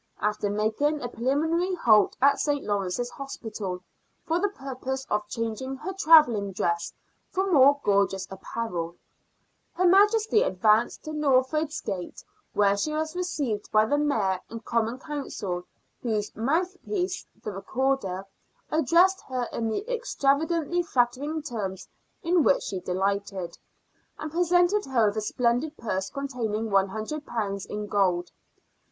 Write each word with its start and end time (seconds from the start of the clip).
After 0.19 0.49
making 0.49 0.99
a 1.03 1.07
preliminary 1.07 1.75
halt 1.75 2.17
at 2.23 2.39
St. 2.39 2.63
Lawrence's 2.65 3.11
Hospital 3.11 3.83
for 4.25 4.39
the 4.39 4.49
purpose 4.49 5.05
of 5.11 5.27
changing 5.27 5.75
her 5.75 5.93
travelling 5.93 6.53
dress 6.53 6.91
for 7.29 7.51
more 7.53 7.79
gorgeous 7.83 8.25
apparel, 8.31 8.95
her 9.73 9.85
Majesty 9.85 10.41
advanced 10.41 11.03
to 11.03 11.11
Lawford's 11.11 11.79
Gate, 11.81 12.23
where 12.53 12.75
she 12.75 12.91
was 12.91 13.15
received 13.15 13.71
by 13.71 13.85
the 13.85 13.99
Mayor 13.99 14.39
and 14.49 14.65
Common 14.65 14.97
Council, 14.97 15.65
whose 16.01 16.35
mouthpiece, 16.35 17.23
the 17.43 17.51
Recorder, 17.51 18.25
addressed 18.71 19.21
her 19.27 19.47
in 19.53 19.69
the 19.69 19.87
extravagantly 19.87 20.81
flattering 20.81 21.43
terms 21.43 21.87
in 22.23 22.41
which 22.43 22.63
she 22.63 22.79
delighted, 22.79 23.55
and 24.17 24.31
presented 24.31 24.83
her 24.85 25.09
with 25.09 25.17
a 25.17 25.21
splendid 25.21 25.77
purse 25.77 26.09
containing 26.09 26.71
;^ioo 26.71 27.67
in 27.69 27.85
gold. 27.85 28.31